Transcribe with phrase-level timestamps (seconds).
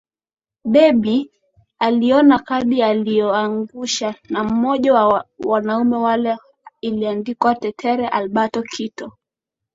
[0.65, 1.31] Debby
[1.79, 6.37] aliona kadi iliyoangusha na mmoja wa wanaume wale
[6.81, 9.11] iliandikwa Tetere Alberto Kito